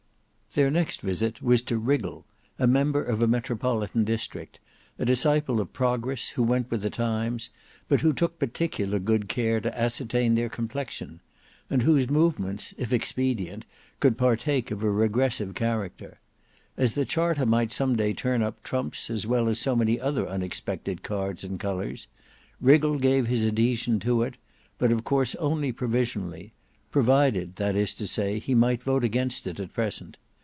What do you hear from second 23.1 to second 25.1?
his adhesion to it, but of